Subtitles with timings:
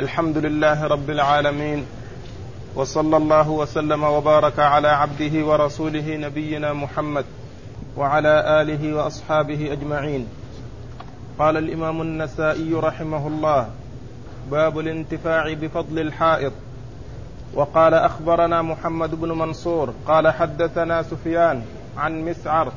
[0.00, 1.86] الحمد لله رب العالمين
[2.74, 7.24] وصلى الله وسلم وبارك على عبده ورسوله نبينا محمد
[7.96, 10.26] وعلى آله وأصحابه أجمعين.
[11.38, 13.70] قال الإمام النسائي رحمه الله
[14.50, 16.52] باب الانتفاع بفضل الحائط.
[17.54, 21.62] وقال أخبرنا محمد بن منصور قال حدثنا سفيان
[21.96, 22.72] عن مسعر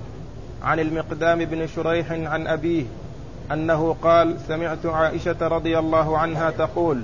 [0.64, 2.86] عن المقدام بن شريح عن أبيه
[3.54, 7.02] أنه قال سمعت عائشة رضي الله عنها تقول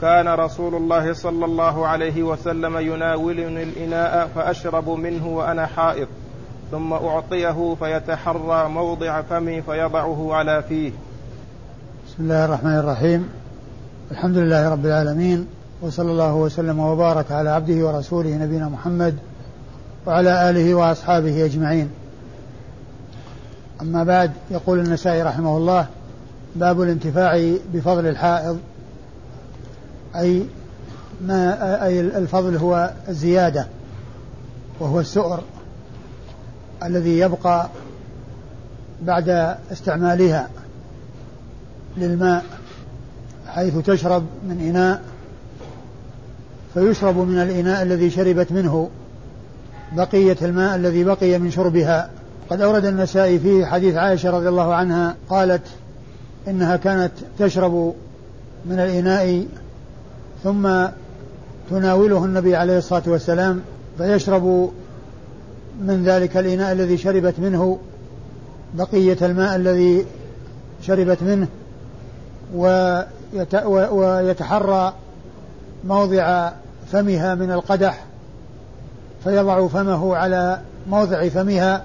[0.00, 6.08] كان رسول الله صلى الله عليه وسلم يناولني الإناء فأشرب منه وأنا حائض
[6.70, 10.90] ثم أعطيه فيتحرى موضع فمي فيضعه على فيه.
[12.08, 13.28] بسم الله الرحمن الرحيم.
[14.10, 15.46] الحمد لله رب العالمين
[15.82, 19.16] وصلى الله وسلم وبارك على عبده ورسوله نبينا محمد
[20.06, 21.90] وعلى آله وأصحابه أجمعين.
[23.82, 25.86] أما بعد يقول النسائي رحمه الله
[26.56, 28.58] باب الانتفاع بفضل الحائض
[30.16, 30.46] أي
[31.20, 33.66] ما أي الفضل هو الزيادة
[34.80, 35.42] وهو السؤر
[36.82, 37.68] الذي يبقى
[39.02, 40.48] بعد استعمالها
[41.96, 42.44] للماء
[43.46, 45.02] حيث تشرب من إناء
[46.74, 48.90] فيشرب من الإناء الذي شربت منه
[49.92, 52.10] بقية الماء الذي بقي من شربها.
[52.50, 55.62] قد أورد النسائي فيه حديث عائشة رضي الله عنها قالت
[56.48, 57.94] إنها كانت تشرب
[58.66, 59.46] من الإناء
[60.44, 60.86] ثم
[61.70, 63.60] تناوله النبي عليه الصلاة والسلام
[63.98, 64.70] فيشرب
[65.80, 67.78] من ذلك الإناء الذي شربت منه
[68.74, 70.06] بقية الماء الذي
[70.82, 71.48] شربت منه
[73.90, 74.94] ويتحرى
[75.84, 76.50] موضع
[76.92, 78.04] فمها من القدح
[79.24, 81.84] فيضع فمه على موضع فمها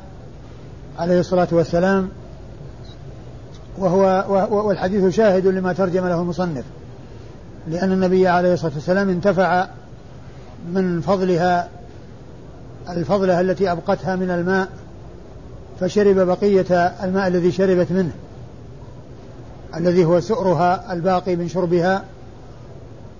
[0.99, 2.09] عليه الصلاة والسلام
[3.77, 4.25] وهو
[4.67, 6.63] والحديث شاهد لما ترجم له المصنف
[7.67, 9.67] لأن النبي عليه الصلاة والسلام انتفع
[10.73, 11.69] من فضلها
[12.89, 14.67] الفضلة التي أبقتها من الماء
[15.79, 18.11] فشرب بقية الماء الذي شربت منه
[19.75, 22.03] الذي هو سؤرها الباقي من شربها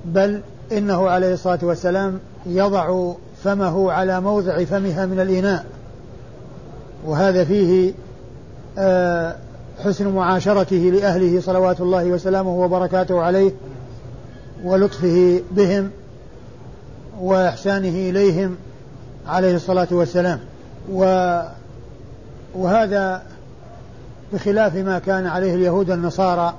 [0.06, 3.14] بل إنه عليه الصلاة والسلام يضع
[3.44, 5.66] فمه على موضع فمها من الإناء.
[7.06, 7.94] وهذا فيه
[8.78, 9.36] آه،
[9.84, 13.52] حسن معاشرته لأهله صلوات الله وسلامه وبركاته عليه
[14.64, 15.92] ولطفه بهم
[17.20, 18.56] وإحسانه إليهم
[19.28, 20.40] عليه الصلاة والسلام.
[20.92, 21.02] و
[22.56, 23.24] وهذا
[24.34, 26.54] بخلاف ما كان عليه اليهود النصارى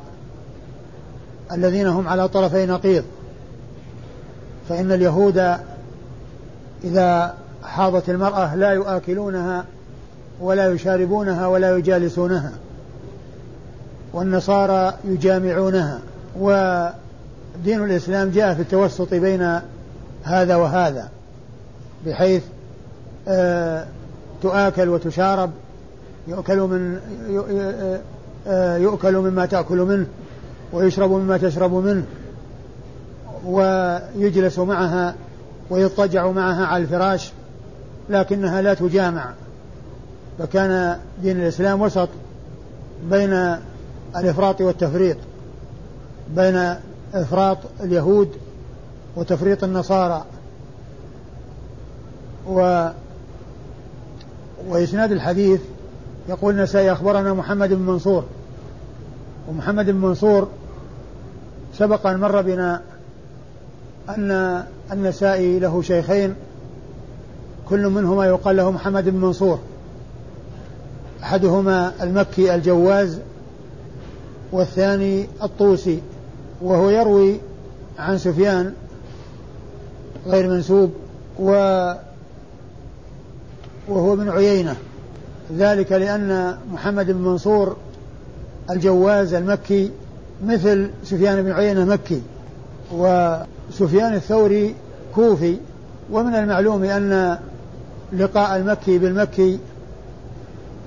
[1.53, 3.05] الذين هم على طرفي نقيض.
[4.69, 5.57] فإن اليهود
[6.85, 9.65] إذا حاضت المرأة لا يؤكلونها
[10.41, 12.53] ولا يشاربونها ولا يجالسونها.
[14.13, 16.01] والنصارى يجامعونها.
[16.41, 19.61] ودين الإسلام جاء في التوسط بين
[20.25, 21.09] هذا وهذا
[22.07, 22.43] بحيث
[23.29, 23.87] آه
[24.43, 25.51] تؤكل وتشارب
[26.29, 27.01] يؤكل من
[28.47, 30.07] آه، يؤكل مما تأكل منه
[30.73, 32.05] ويشرب مما تشرب منه
[33.47, 35.15] ويجلس معها
[35.71, 37.33] ويضطجع معها على الفراش
[38.11, 39.31] لكنها لا تجامع.
[40.39, 42.09] فكان دين الإسلام وسط
[43.11, 43.57] بين
[44.17, 45.17] الإفراط والتفريط
[46.37, 46.75] بين
[47.15, 48.29] إفراط اليهود
[49.17, 50.25] وتفريط النصارى
[52.49, 52.89] و
[54.69, 55.61] وإسناد الحديث
[56.29, 58.25] يقول النسائي أخبرنا محمد بن منصور.
[59.49, 60.49] ومحمد بن منصور
[61.75, 62.83] سبق أن مر بنا
[64.09, 66.35] أن النسائي له شيخين
[67.69, 69.59] كل منهما يقال له محمد بن منصور.
[71.23, 73.19] أحدهما المكي الجواز
[74.53, 76.03] والثاني الطوسي
[76.63, 77.37] وهو يروي
[77.99, 78.73] عن سفيان
[80.27, 80.93] غير منسوب
[81.39, 81.51] و
[83.89, 84.77] وهو ابن عيينة.
[85.57, 87.77] ذلك لأن محمد بن منصور
[88.71, 89.91] الجواز المكي
[90.45, 92.23] مثل سفيان بن عيينة مكي
[92.93, 94.75] وسفيان الثوري
[95.15, 95.57] كوفي.
[96.13, 97.39] ومن المعلوم أن
[98.13, 99.59] لقاء المكي بالمكي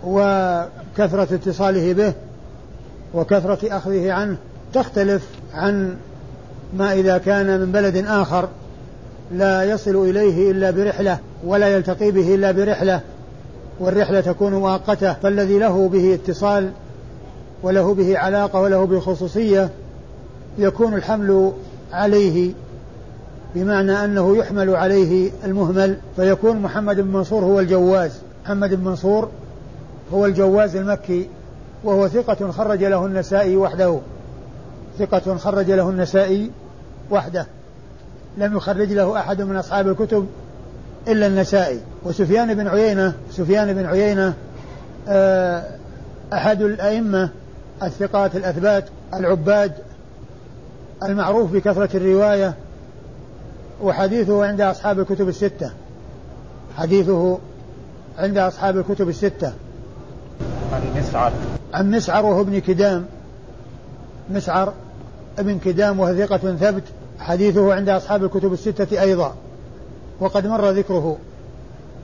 [0.03, 2.13] وكثرة اتصاله به
[3.13, 4.37] وكثرة أخذه عنه
[4.73, 5.95] تختلف عن
[6.77, 8.49] ما إذا كان من بلد آخر
[9.31, 13.01] لا يصل إليه إلا برحلة ولا يلتقي به إلا برحلة
[13.79, 15.13] والرحلة تكون مؤقتة.
[15.13, 16.71] فالذي له به اتصال
[17.63, 19.69] وله به علاقة وله به خصوصية
[20.57, 21.53] يكون الحمل
[21.91, 22.51] عليه
[23.55, 28.11] بمعنى أنه يحمل عليه المهمل فيكون محمد بن منصور هو الجواز.
[28.45, 29.29] محمد بن منصور
[30.13, 31.29] هو الجواز المكي
[31.83, 33.99] وهو ثقة خرج له النسائي وحده.
[34.99, 36.51] ثقة خرج له النسائي
[37.11, 37.47] وحده.
[38.37, 40.27] لم يخرج له أحد من أصحاب الكتب
[41.07, 41.79] إلا النسائي.
[42.03, 44.33] وسفيان بن عيينة سفيان بن عيينة
[45.07, 45.63] آه،
[46.33, 47.29] أحد الأئمة
[47.83, 49.73] الثقات الأثبات العباد
[51.03, 52.53] المعروف بكثرة الرواية
[53.81, 55.71] وحديثه عند أصحاب الكتب الستة.
[56.77, 57.39] حديثه
[58.17, 59.53] عند أصحاب الكتب الستة.
[60.73, 61.31] عن مسعر
[61.73, 63.05] عن مسعر وهو ابن كدام.
[64.29, 64.73] مسعر
[65.39, 66.83] ابن كدام وهو ثقة ثبت.
[67.19, 69.33] حديثه عند أصحاب الكتب الستة أيضا.
[70.19, 71.17] وقد مر ذكره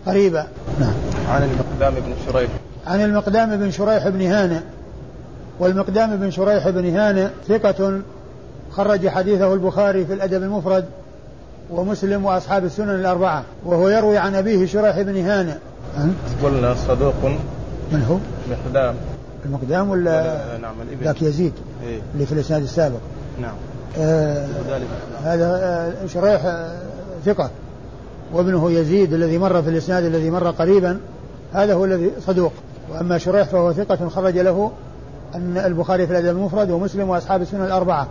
[0.05, 0.47] قريبا.
[0.79, 0.93] نعم.
[1.29, 2.49] عن المقدام بن شريح.
[2.87, 4.59] عن المقدام بن شريح بن هانئ.
[5.59, 8.01] والمقدام بن شريح بن هانئ ثقة
[8.71, 10.85] خرج حديثه البخاري في الأدب المفرد
[11.71, 13.43] ومسلم وأصحاب السنن الأربعة.
[13.65, 15.55] وهو يروي عن أبيه شريح بن هانئ.
[16.43, 17.13] قلنا صدوق
[17.91, 18.17] من هو؟
[18.51, 18.95] مقدام
[19.45, 21.53] المقدام ولا نعم الابن ذاك يزيد
[21.83, 22.99] إيه؟ اللي في الإسناد السابق.
[23.41, 23.53] نعم.
[23.99, 24.47] آه
[25.23, 26.77] هذا آه شريح آه
[27.25, 27.49] ثقة.
[28.33, 30.99] وابنه يزيد الذي مر في الإسناد الذي مر قريبا
[31.53, 32.51] هذا هو الذي صدوق.
[32.91, 34.71] وأما شريح فهو ثقة خرج له
[35.35, 38.07] أن البخاري في الأدب المفرد ومسلم وأصحاب السنن الأربعة.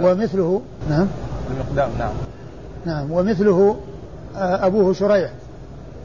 [0.00, 0.60] ومثله
[0.90, 1.06] نعم.
[1.50, 2.12] المقدام نعم.
[2.86, 3.12] نعم.
[3.12, 3.76] ومثله
[4.36, 5.30] آه، أبوه شريح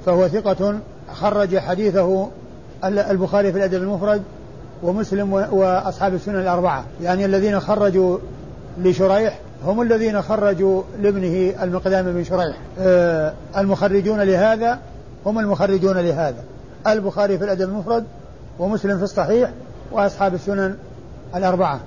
[0.05, 0.79] فهو ثقة
[1.13, 2.27] خرج حديثه
[2.83, 4.21] البخاري في الأدب المفرد
[4.83, 6.85] ومسلم وأصحاب السنن الأربعة.
[7.01, 8.17] يعني الذين خرجوا
[8.81, 12.57] لشريح هم الذين خرجوا لابنه المقدام بن شريح.
[12.79, 14.79] آه، المخرجون لهذا
[15.25, 16.43] هم المخرجون لهذا.
[16.87, 18.03] البخاري في الأدب المفرد
[18.59, 19.49] ومسلم في الصحيح
[19.91, 20.75] وأصحاب السنن
[21.35, 21.79] الأربعة.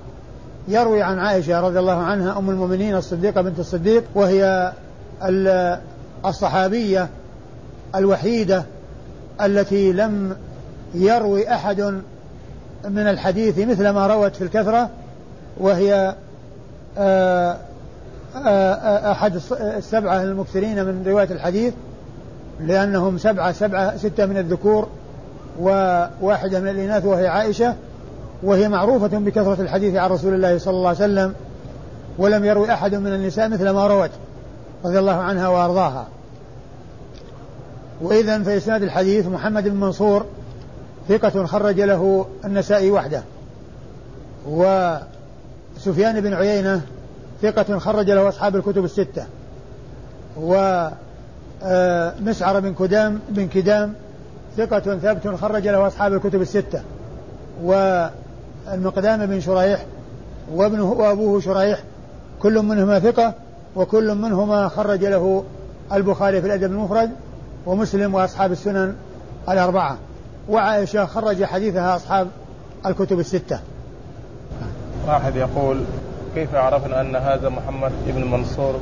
[0.67, 4.73] يروي عن عائشة رضي الله عنها أم المؤمنين الصديقة بنت الصديق وهي
[6.25, 7.09] الصحابية
[7.95, 8.63] الوحيدة
[9.41, 10.35] التي لم
[10.93, 11.81] يروي أحد
[12.85, 14.89] من الحديث مثل ما روت في الكثرة
[15.57, 16.15] وهي
[16.97, 17.57] آه،
[18.35, 21.73] آه، آه، أحد السبعة المكثرين من رواية الحديث
[22.59, 24.87] لأنهم سبعة سبعة ستة من الذكور
[25.59, 27.75] وواحدة من الإناث وهي عائشة
[28.43, 31.33] وهي معروفة بكثرة الحديث عن رسول الله صلى الله عليه وسلم
[32.17, 34.11] ولم يروي أحد من النساء مثل ما روت
[34.85, 36.07] رضي الله عنها وأرضاها.
[38.01, 40.25] وإذا في إسناد الحديث محمد بن منصور
[41.09, 43.23] ثقة خرج له النسائي وحده.
[44.47, 46.81] وسفيان بن عيينة
[47.41, 49.25] ثقة خرج له أصحاب الكتب الستة.
[50.37, 50.97] ومسعر
[52.57, 53.93] آه، بن كدام بن كدام
[54.57, 56.81] ثقة ثبت خرج له أصحاب الكتب الستة.
[57.63, 59.85] والمقدام بن شريح
[60.53, 61.83] وابنه وأبوه شريح
[62.39, 63.33] كل منهما ثقة
[63.75, 65.43] وكل منهما خرج له
[65.93, 67.11] البخاري في الأدب المفرد
[67.65, 68.95] ومسلم وأصحاب السنن
[69.49, 69.97] الأربعة.
[70.49, 72.27] وعائشة خرج حديثها أصحاب
[72.85, 73.59] الكتب الستة.
[75.07, 75.83] واحد يقول
[76.35, 78.79] كيف عرفنا أن هذا محمد بن منصور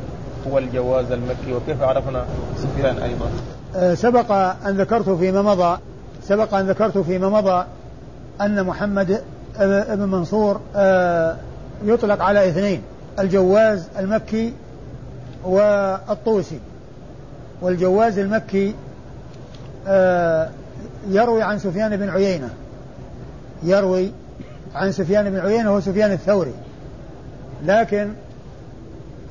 [0.51, 2.25] هو الجواز المكي؟ وكيف عرفنا
[2.57, 3.29] سفيان أيضا؟
[3.75, 4.31] أه سبق
[4.65, 5.79] أن ذكرت فيما مضى
[6.23, 7.65] سبق أن ذكرت فيما مضى
[8.41, 9.21] أن محمد
[9.59, 11.35] بن منصور أه
[11.83, 12.81] يطلق على اثنين
[13.19, 14.53] الجواز المكي
[15.43, 16.59] والطوسي.
[17.61, 18.75] والجواز المكي
[19.87, 20.49] أه
[21.09, 22.49] يروي عن سفيان بن عيينة.
[23.63, 24.11] يروي
[24.75, 26.53] عن سفيان بن عيينة هو سفيان الثوري.
[27.65, 28.09] لكن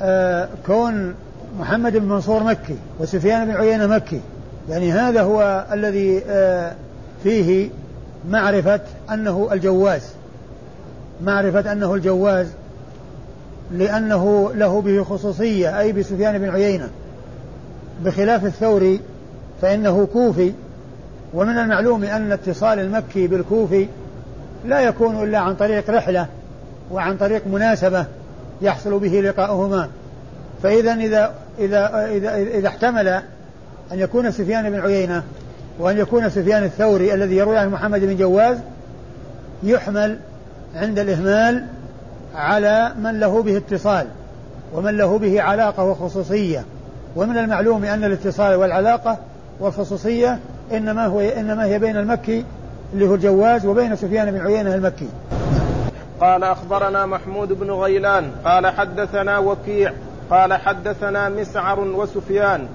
[0.02, 1.14] آه كون
[1.58, 4.20] محمد بن منصور مكي وسفيان بن عيينة مكي.
[4.70, 6.72] يعني هذا هو الذي آه
[7.22, 7.70] فيه
[8.28, 8.80] معرفة
[9.12, 10.02] أنه الجواز.
[11.24, 12.46] معرفة أنه الجواز
[13.72, 16.90] لأنه له به خصوصية أي بسفيان بن عيينة.
[18.04, 19.00] بخلاف الثوري
[19.62, 20.52] فإنه كوفي
[21.34, 23.88] ومن المعلوم أن اتصال المكي بالكوفي
[24.64, 26.26] لا يكون إلا عن طريق رحلة
[26.90, 28.06] وعن طريق مناسبة
[28.62, 29.88] يحصل به لقاؤهما.
[30.62, 33.08] فإذا إذا إذا إذا إذا احتمل
[33.92, 35.22] أن يكون سفيان بن عيينة
[35.78, 38.58] وأن يكون سفيان الثوري الذي يروي عن محمد بن جواز
[39.62, 40.18] يحمل
[40.74, 41.64] عند الإهمال
[42.34, 44.06] على من له به اتصال
[44.74, 46.64] ومن له به علاقة وخصوصية.
[47.16, 49.18] ومن المعلوم أن الاتصال والعلاقة
[49.60, 50.38] والخصوصية
[50.72, 52.44] إنما هو إنما هي بين المكي
[52.92, 55.08] اللي هو الجواز وبين سفيان بن عيينة المكي.
[56.20, 59.92] قال أخبرنا محمود بن غيلان قال حدثنا وكيع
[60.30, 62.66] قال حدثنا مسعر وسفيان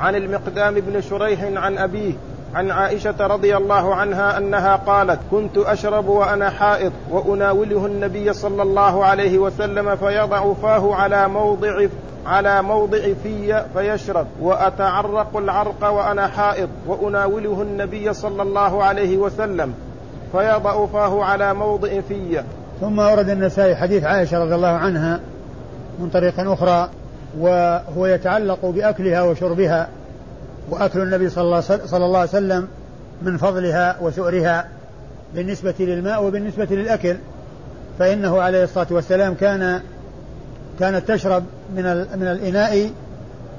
[0.00, 2.12] عن المقدام بن شريح عن أبيه
[2.54, 9.04] عن عائشة رضي الله عنها أنها قالت كنت أشرب وأنا حائض وأناوله النبي صلى الله
[9.04, 11.86] عليه وسلم فيضع فاه على موضع
[12.26, 19.74] على موضع في فيشرب وأتعرق العرق وأنا حائض وأناوله النبي صلى الله عليه وسلم
[20.32, 22.42] فيضع فاه على موضع في
[22.80, 25.20] ثم ورد النسائي حديث عائشة رضي الله عنها
[25.98, 26.88] من طريق أخرى
[27.38, 29.88] وهو يتعلق بأكلها وشربها.
[30.70, 31.42] وأكل النبي صلى
[31.92, 32.68] الله, عليه وسلم
[33.22, 34.68] من فضلها وسؤرها
[35.34, 37.16] بالنسبة للماء وبالنسبة للأكل
[37.98, 39.80] فإنه عليه الصلاة والسلام كان
[40.80, 41.44] كانت تشرب
[41.76, 41.84] من
[42.16, 42.90] من الإناء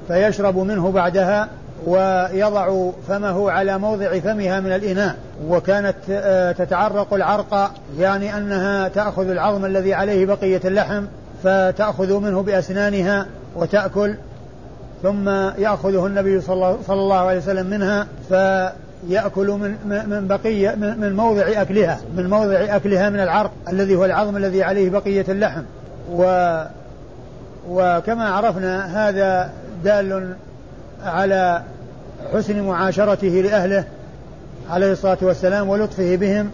[0.08, 1.48] فيشرب منه بعدها
[1.86, 5.16] ويضع فمه على موضع فمها من الإناء
[5.48, 11.04] وكانت آه، تتعرق العرق يعني أنها تأخذ العظم الذي عليه بقية اللحم
[11.42, 13.26] فتأخذ منه بأسنانها
[13.56, 14.14] وتأكل
[15.02, 15.28] ثم
[15.58, 19.76] يأخذه النبي صلى الله عليه وسلم منها فيأكل من
[20.08, 24.90] من بقية من موضع أكلها من موضع أكلها من العرق الذي هو العظم الذي عليه
[24.90, 25.62] بقية اللحم.
[26.12, 26.22] و
[27.68, 29.50] وكما عرفنا هذا
[29.84, 30.34] دال
[31.04, 31.62] على
[32.34, 33.84] حسن معاشرته لأهله
[34.70, 36.50] عليه الصلاة والسلام ولطفه بهم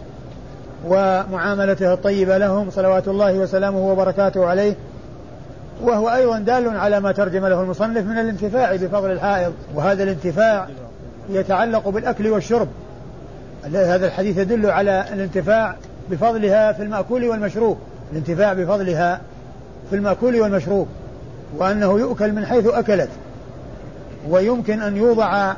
[0.87, 4.73] ومعاملته الطيبة لهم صلوات الله وسلامه وبركاته عليه.
[5.81, 9.53] وهو أيضا دال على ما ترجم له المصنف من الانتفاع بفضل الحائض.
[9.75, 10.67] وهذا الانتفاع
[11.29, 12.67] يتعلق بالأكل والشرب.
[13.73, 15.75] هذا الحديث يدل على الانتفاع
[16.09, 17.77] بفضلها في المأكول والمشروب.
[18.11, 19.21] الانتفاع بفضلها
[19.89, 20.87] في المأكول والمشروب.
[21.57, 23.09] وأنه يؤكل من حيث أكلت.
[24.29, 25.53] ويمكن أن يوضع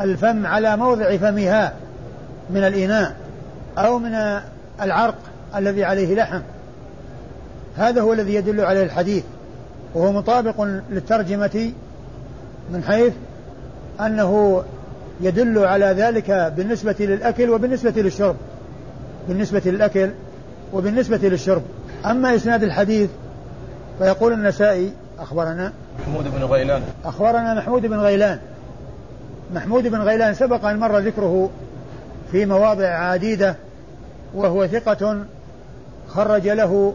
[0.00, 1.72] الفم على موضع فمها
[2.50, 3.14] من الإناء
[3.78, 4.40] أو من
[4.82, 5.16] العرق
[5.56, 6.40] الذي عليه لحم.
[7.76, 9.24] هذا هو الذي يدل عليه الحديث
[9.94, 11.72] وهو مطابق للترجمة
[12.72, 13.12] من حيث
[14.00, 14.62] أنه
[15.20, 18.36] يدل على ذلك بالنسبة للأكل وبالنسبة للشرب
[19.28, 20.10] بالنسبة للأكل
[20.72, 21.62] وبالنسبة للشرب.
[22.06, 23.10] أما إسناد الحديث
[23.98, 26.82] فيقول النسائي أخبرنا محمود بن غيلان.
[27.04, 28.38] أخبرنا محمود بن غيلان.
[29.54, 31.50] محمود بن غيلان سبق أن مر ذكره
[32.32, 33.56] في مواضع عديدة
[34.34, 35.24] وهو ثقة
[36.08, 36.94] خرج له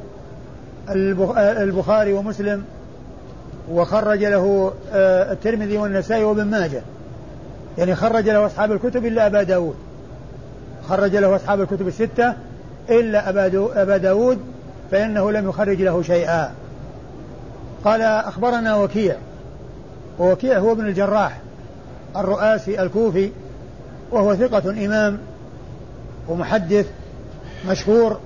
[0.89, 2.63] البخاري ومسلم
[3.71, 6.81] وخرج له آه، الترمذي والنسائي وابن ماجه.
[7.77, 9.75] يعني خرج له أصحاب الكتب إلا أبا داود.
[10.89, 12.33] خرج له أصحاب الكتب الستة
[12.89, 13.29] إلا
[13.81, 14.39] أبا داود
[14.91, 16.51] فإنه لم يخرج له شيئا.
[17.85, 19.15] قال أخبرنا وكيع.
[20.19, 21.39] ووكيع هو ابن الجراح
[22.17, 23.31] الرؤاسي الكوفي
[24.11, 25.17] وهو ثقة إمام
[26.27, 26.87] ومحدث
[27.69, 28.19] مشهور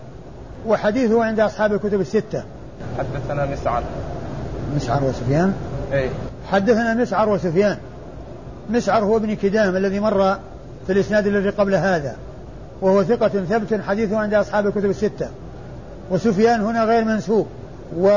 [0.68, 2.44] وحديثه عند أصحاب الكتب الستة.
[2.98, 3.84] حدثنا مسعر.
[4.76, 5.54] مسعر وسفيان؟
[5.94, 6.10] أي
[6.52, 7.78] حدثنا مسعر وسفيان.
[8.70, 10.38] مسعر هو ابن كدام الذي مر
[10.88, 12.16] في الإسناد الذي قبل هذا.
[12.82, 15.28] وهو ثقة ثبت حديثه عند أصحاب الكتب الستة.
[16.12, 17.48] وسفيان هنا غير منسوب.
[17.98, 18.08] و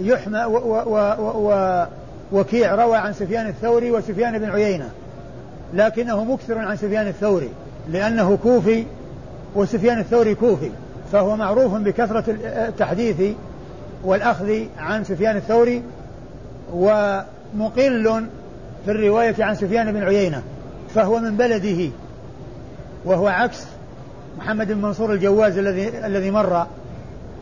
[0.00, 1.86] يحمى و و و و
[2.32, 4.88] وكيع روى عن سفيان الثوري وسفيان بن عيينة.
[5.74, 7.50] لكنه مكثر عن سفيان الثوري
[7.90, 8.84] لأنه كوفي
[9.54, 10.70] وسفيان الثوري كوفي.
[11.12, 12.24] فهو معروف بكثرة
[12.68, 13.34] التحديث
[14.04, 15.82] والأخذ عن سفيان الثوري
[16.72, 18.26] ومقل
[18.84, 20.42] في الرواية عن سفيان بن عيينة
[20.94, 21.90] فهو من بلده
[23.04, 23.64] وهو عكس
[24.38, 26.66] محمد بن منصور الجواز الذي الذي مر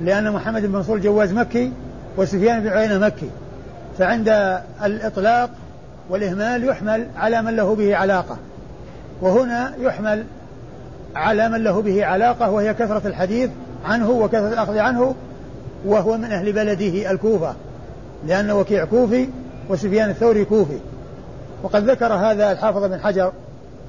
[0.01, 1.73] لأن محمد بن منصور الجواز مكي
[2.17, 3.31] وسفيان بن عيينة مكي
[3.99, 4.29] فعند
[4.85, 5.51] الإطلاق
[6.11, 8.37] والإهمال يحمل على من له به علاقة
[9.21, 10.25] وهنا يحمل
[11.15, 13.51] على من له به علاقة وهي كثرة الحديث
[13.85, 15.15] عنه وكثرة الأخذ عنه
[15.87, 17.55] وهو من أهل بلده الكوفة
[18.27, 19.29] لأن وكيع كوفي
[19.69, 20.79] وسفيان الثوري كوفي.
[21.63, 23.33] وقد ذكر هذا الحافظ بن حجر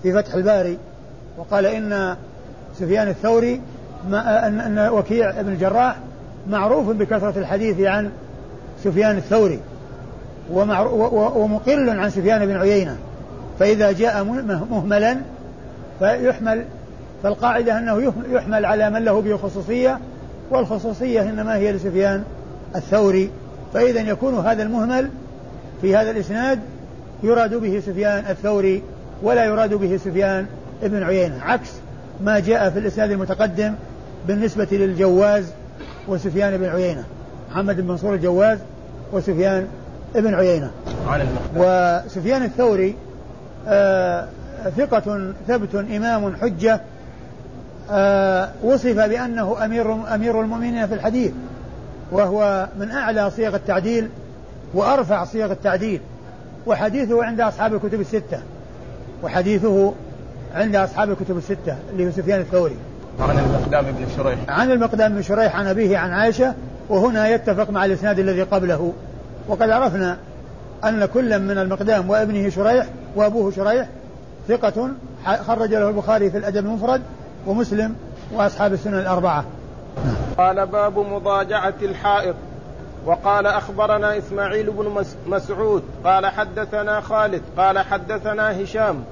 [0.03, 0.77] في فتح الباري
[1.37, 2.15] وقال إن
[2.79, 3.61] سفيان الثوري
[4.09, 5.95] ما أن وكيع بن الجراح
[6.49, 8.11] معروف بكثرة الحديث عن
[8.83, 9.59] سفيان الثوري
[10.51, 12.97] ومقل عن سفيان بن عيينة.
[13.59, 14.23] فإذا جاء
[14.69, 15.17] مهملا
[15.99, 16.65] فيحمل
[17.23, 19.99] فالقاعدة أنه يحمل على من له به خصوصية
[20.51, 22.23] والخصوصية إنما هي لسفيان
[22.75, 23.29] الثوري.
[23.73, 25.09] فإذا يكون هذا المهمل
[25.81, 26.59] في هذا الإسناد
[27.23, 28.83] يراد به سفيان الثوري
[29.23, 30.45] ولا يراد به سفيان
[30.83, 31.41] ابن عيينة.
[31.41, 31.69] عكس
[32.23, 33.73] ما جاء في الإسناد المتقدم
[34.27, 35.45] بالنسبة للجواز
[36.07, 37.03] وسفيان بن عيينة.
[37.51, 38.57] محمد بن منصور الجواز
[39.13, 39.67] وسفيان
[40.15, 40.71] بن عيينة.
[41.55, 42.95] وسفيان الثوري
[43.67, 44.27] آه
[44.77, 46.81] ثقة ثبت إمام حجة
[48.63, 51.31] وصف بأنه أمير أمير المؤمنين في الحديث
[52.11, 54.09] وهو من أعلى صيغ التعديل
[54.73, 56.01] وأرفع صيغ التعديل
[56.67, 58.39] وحديثه عند أصحاب الكتب الستة
[59.23, 59.93] وحديثه
[60.55, 62.75] عند أصحاب الكتب الستة اللي هو سفيان الثوري.
[63.19, 64.39] عن المقدام بن شريح.
[64.47, 66.53] عن المقدام بن شريح عن أبيه عن عائشة
[66.89, 68.93] وهنا يتفق مع الإسناد الذي قبله.
[69.47, 70.17] وقد عرفنا
[70.83, 73.87] أن كل من المقدام وابنه شريح وأبوه شريح
[74.47, 74.89] ثقة
[75.47, 77.01] خرج له البخاري في الأدب المفرد
[77.47, 77.95] ومسلم
[78.33, 79.45] وأصحاب السنن الأربعة.
[80.37, 82.35] قال باب مضاجعة الحائط.
[83.05, 85.83] وقال أخبرنا إسماعيل بن مسعود.
[86.03, 87.41] قال حدثنا خالد.
[87.57, 89.03] قال حدثنا هشام.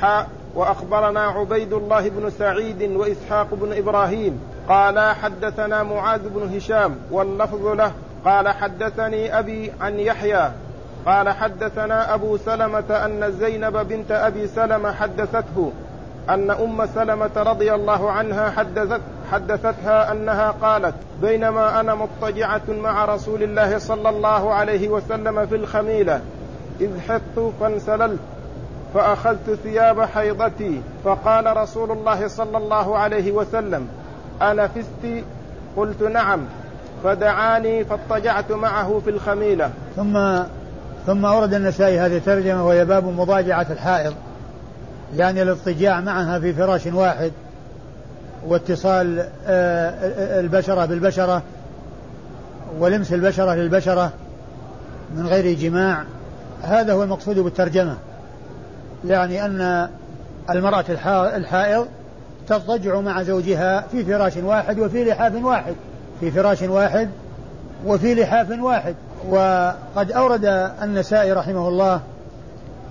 [0.00, 4.40] حاء وأخبرنا عبيد الله بن سعيد وإسحاق بن إبراهيم.
[4.68, 6.96] قال حدثنا معاذ بن هشام.
[7.10, 7.92] واللفظ له.
[8.24, 10.50] قال حدثني أبي عن يحيى.
[11.06, 15.72] قال حدثنا أبو سلمة أن زينب بنت أبي سلمة حدثته.
[16.34, 19.00] أن أم سلمة رضي الله عنها حدثت
[19.32, 26.20] حدثتها أنها قالت بينما أنا مضطجعة مع رسول الله صلى الله عليه وسلم في الخميلة.
[26.80, 28.18] إذ حطت فانسللت
[28.94, 33.88] فأخذت ثياب حيضتي فقال رسول الله صلى الله عليه وسلم
[34.42, 35.24] أنفست
[35.76, 36.40] قلت نعم
[37.04, 39.70] فدعاني فاضطجعت معه في الخميلة.
[39.96, 40.42] ثم
[41.06, 44.14] ثم أورد النسائي هذه الترجمة وهي باب مضاجعة الحائض.
[45.16, 47.32] يعني الاضطجاع معها في فراش واحد
[48.46, 51.42] واتصال آه، البشرة بالبشرة
[52.78, 54.12] ولمس البشرة للبشرة
[55.16, 56.04] من غير جماع
[56.62, 57.96] هذا هو المقصود بالترجمة.
[59.04, 59.88] يعني أن
[60.50, 60.84] المرأة
[61.36, 61.86] الحائض
[62.48, 65.74] تضطجع مع زوجها في فراش واحد وفي لحاف واحد
[66.20, 67.08] في فراش واحد
[67.86, 68.94] وفي لحاف واحد.
[69.28, 70.44] وقد أورد
[70.82, 72.00] النسائي رحمه الله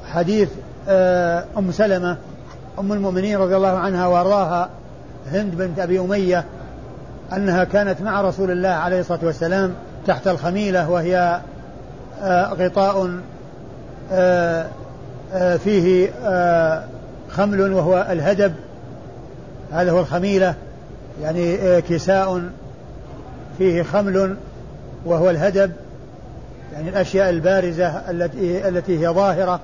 [0.05, 0.78] حديث آه،
[1.57, 2.17] أم سلمة
[2.79, 4.69] أم المؤمنين رضي الله عنها وأرضاها
[5.31, 6.45] هند بنت أبي أمية
[7.33, 9.73] أنها كانت مع رسول الله عليه الصلاة والسلام
[10.07, 11.41] تحت الخميلة وهي
[12.21, 13.19] آه، غطاء
[14.11, 14.65] آه،
[15.57, 16.09] فيه
[17.29, 18.53] خمل وهو الهدب.
[19.71, 20.55] هذا هو الخميلة
[21.21, 22.41] يعني كساء
[23.57, 24.37] فيه خمل
[25.05, 25.71] وهو الهدب.
[26.73, 29.59] يعني الأشياء البارزة التي التي هي ظاهرة.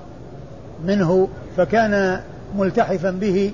[0.85, 1.27] منه
[1.57, 2.19] فكان
[2.57, 3.51] ملتحفا به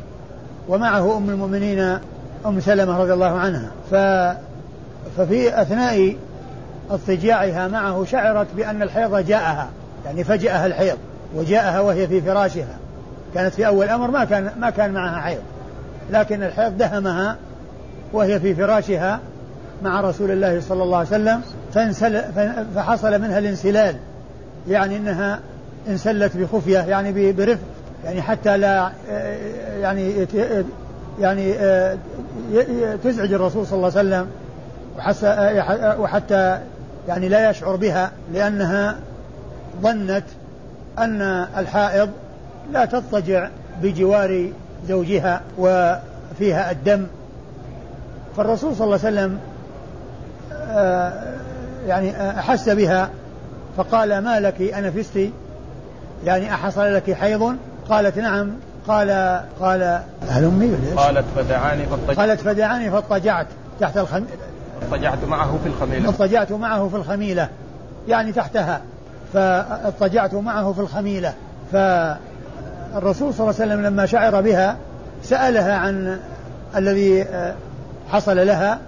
[0.70, 1.98] ومعه أم المؤمنين
[2.46, 3.72] أم سلمة رضي الله عنها.
[3.92, 3.96] ف
[5.18, 6.16] ففي أثناء
[6.92, 9.70] اضطجاعها معه شعرت بأن الحيض جاءها
[10.06, 10.98] يعني فجأها الحيض
[11.36, 12.78] وجاءها وهي في فراشها.
[13.34, 15.42] كانت في أول أمر ما كان ما كان معها حيض
[16.12, 17.38] لكن الحيض دهمها
[18.14, 19.20] وهي في فراشها
[19.84, 21.42] مع رسول الله صلى الله عليه وسلم
[21.74, 22.22] فانسل
[22.76, 23.96] فحصل منها الانسلال
[24.68, 25.40] يعني إنها
[25.88, 27.62] انسلت بخفية يعني برفق
[28.06, 28.92] يعني حتى لا
[29.80, 30.28] يعني
[31.20, 31.54] يعني
[33.04, 34.28] تزعج الرسول صلى الله عليه وسلم
[36.00, 36.60] وحتى
[37.08, 39.00] يعني لا يشعر بها لأنها
[39.82, 40.24] ظنت
[41.00, 41.22] أن
[41.58, 42.10] الحائض
[42.72, 43.50] لا تضطجع
[43.82, 44.50] بجوار
[44.88, 47.08] زوجها وفيها الدم.
[48.38, 49.40] فالرسول صلى الله عليه وسلم
[50.54, 51.14] آه،
[51.88, 53.10] يعني أحس بها
[53.78, 55.30] فقال ما لك أنفست
[56.26, 57.56] يعني أحصل لك حيض؟
[57.90, 58.52] قالت نعم.
[58.88, 62.18] قال قال هل أمي قالت فدعاني فاضطجعت.
[62.18, 63.48] قالت فدعاني فاضطجعت.
[63.80, 64.28] تحت الخميلة.
[64.82, 66.10] اضطجعت معه في الخميلة.
[66.10, 67.50] اضطجعت معه في الخميلة.
[68.08, 68.82] يعني تحتها.
[69.34, 71.34] فاضطجعت معه في الخميلة.
[71.72, 74.78] فالرسول صلى الله عليه وسلم لما شعر بها
[75.24, 76.20] سألها عن
[76.76, 77.54] الذي آه،
[78.12, 78.80] حصل لها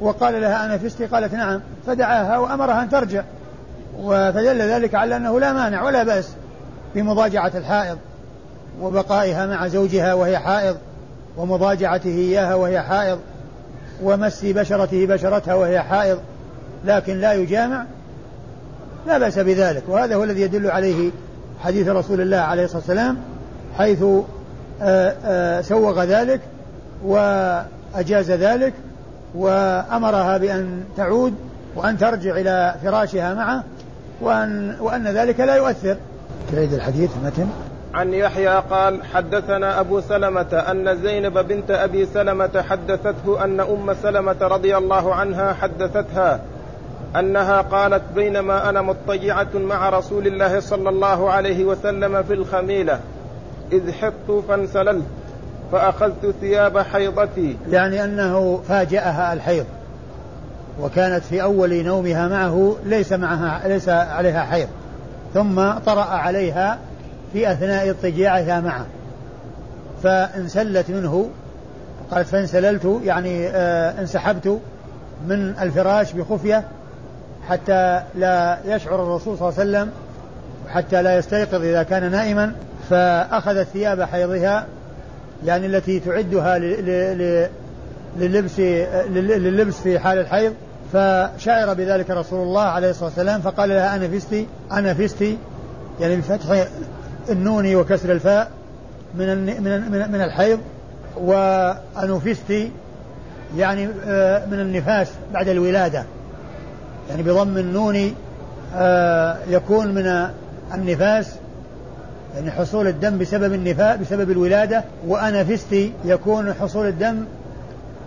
[0.00, 1.60] وقال لها أنا فستي قالت نعم.
[1.86, 3.22] فدعاها وأمرها أن ترجع.
[4.08, 6.28] فدل ذلك على أنه لا مانع ولا بأس.
[6.94, 7.98] بمضاجعة الحائض
[8.80, 10.76] وبقائها مع زوجها وهي حائض
[11.36, 13.18] ومضاجعته إياها وهي حائض
[14.02, 16.18] ومس بشرته بشرتها وهي حائض
[16.84, 17.84] لكن لا يجامع
[19.06, 19.82] لا بأس بذلك.
[19.88, 21.10] وهذا هو الذي يدل عليه
[21.60, 23.16] حديث رسول الله عليه الصلاة والسلام
[23.78, 24.02] حيث
[24.82, 26.40] آه، آه، سوغ ذلك
[27.04, 28.72] وأجاز ذلك
[29.34, 31.34] وأمرها بأن تعود
[31.76, 33.64] وأن ترجع إلى فراشها معه
[34.20, 35.96] وأن, وأن ذلك لا يؤثر.
[36.52, 37.46] تعيد الحديث متن؟
[37.94, 44.36] عن يحيى قال حدثنا أبو سلمة أن زينب بنت أبي سلمة حدثته أن أم سلمة
[44.40, 46.40] رضي الله عنها حدثتها
[47.16, 53.00] أنها قالت بينما أنا مضطجعة مع رسول الله صلى الله عليه وسلم في الخميلة
[53.72, 55.04] إذ حضت فانسللت
[55.72, 57.56] فأخذت ثياب حيضتي.
[57.70, 59.66] يعني أنه فاجأها الحيض
[60.80, 64.68] وكانت في أول نومها معه ليس معها ليس عليها حيض.
[65.34, 66.78] ثم طرأ عليها
[67.32, 68.86] في أثناء اضطجاعها معه.
[70.02, 71.30] فانسلت منه
[72.10, 74.60] قالت فانسللت يعني آه انسحبت
[75.28, 76.64] من الفراش بخفية
[77.48, 79.90] حتى لا يشعر الرسول صلى الله عليه وسلم
[80.68, 82.52] حتى لا يستيقظ إذا كان نائما
[82.90, 84.66] فأخذت ثياب حيضها
[85.44, 86.58] يعني التي تعدها
[88.18, 88.60] للبس
[89.10, 90.54] للبس في حال الحيض
[90.92, 95.38] فشعر بذلك رسول الله عليه الصلاة والسلام فقال لها أنا فستي أنا فستي
[96.00, 96.66] يعني بفتح
[97.30, 98.50] النون وكسر الفاء
[99.14, 100.60] من من من الحيض
[101.16, 102.70] وانفستي
[103.56, 106.04] يعني آه، من النفاس بعد الولادة.
[107.10, 108.14] يعني بضم النون
[108.74, 110.30] آه يكون من
[110.74, 111.34] النفاس
[112.34, 117.24] يعني حصول الدم بسبب النفاء بسبب الولادة وأنافستي يكون حصول الدم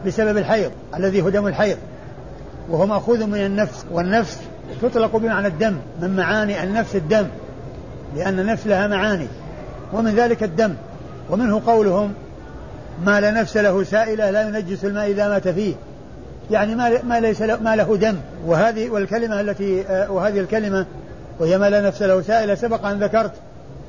[0.06, 1.78] بسبب الحيض الذي هو دم الحيض.
[2.70, 4.40] وهو مأخوذ من النفس والنفس
[4.82, 7.28] تطلق بمعنى الدم من معاني النفس الدم
[8.16, 9.28] لأن النفس لها معاني
[9.94, 10.74] ومن ذلك الدم
[11.30, 12.14] ومنه قولهم
[13.06, 15.76] ما لا نفس له سائلة لا ينجس الماء إذا مات فيه.
[16.52, 18.16] يعني ما ما ليس له ما له دم.
[18.46, 20.86] وهذه والكلمة التي آه، وهذه الكلمة
[21.40, 23.32] وهي ما لا نفس له سائلة سبق أن ذكرت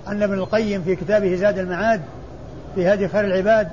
[0.09, 2.01] أن ابن القيم في كتابه زاد المعاد
[2.75, 3.69] في هذه خير العباد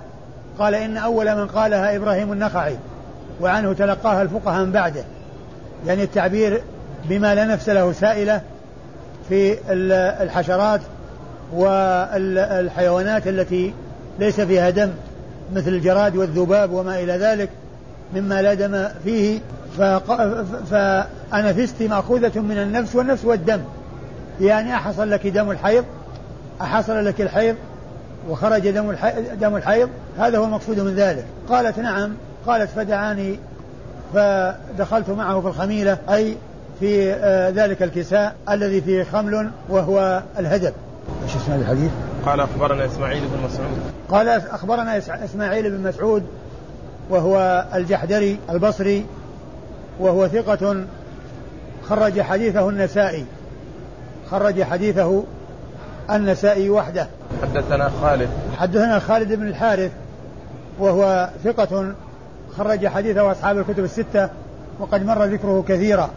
[0.60, 2.78] قال إن أول من قالها إبراهيم النخعي.
[3.41, 5.04] وعنه تلقاها الفقهاء من بعده.
[5.88, 6.62] يعني التعبير
[7.10, 8.41] بما لا نفس له سائلة
[9.30, 9.58] في
[10.23, 10.82] الحشرات
[11.54, 13.73] والحيوانات التي
[14.19, 14.89] ليس فيها دم
[15.56, 17.49] مثل الجراد والذباب وما إلى ذلك
[18.15, 19.39] مما لا دم فيه
[21.32, 23.62] فأنفستي مأخوذة من النفس والنفس والدم.
[24.41, 25.86] يعني أحصل لك دم الحيض
[26.62, 27.56] أحصل لك الحيض
[28.30, 31.25] وخرج دم الحيض, دم الحيض هذا هو المقصود من ذلك.
[31.49, 32.13] قالت نعم
[32.47, 33.39] قالت فدعاني
[34.13, 36.38] فدخلت معه في الخميلة أي
[36.80, 40.73] في آه ذلك الكساء الذي فيه خمل وهو الهدب.
[41.23, 41.91] إيش اسم هذا الحديث؟
[42.25, 43.80] قال أخبرنا إسماعيل بن مسعود.
[44.10, 46.23] قال أخبرنا إسماعيل بن مسعود
[47.10, 49.06] وهو الجحدري البصري
[49.99, 50.86] وهو ثقة
[51.89, 53.25] خرج حديثه النسائي.
[54.32, 55.23] خرج حديثه
[56.10, 57.08] النسائي وحده.
[57.41, 58.30] حدثنا خالد.
[58.58, 59.91] حدثنا خالد بن الحارث
[60.80, 61.93] وهو ثقة
[62.58, 64.30] خرج حديثه أصحاب الكتب الستة
[64.80, 66.10] وقد مر ذكره كثيرا.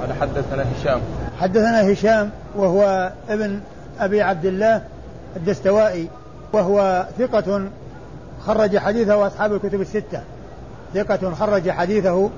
[0.00, 1.00] قال حدثنا هشام.
[1.40, 3.60] حدثنا هشام وهو ابن
[4.00, 4.82] أبي عبد الله
[5.36, 6.08] الدستوائي
[6.52, 7.62] وهو ثقة
[8.46, 10.20] خرج حديثه أصحاب الكتب الستة.
[10.94, 12.30] ثقة خرج حديثه